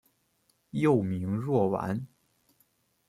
[0.71, 2.07] 幼名若丸。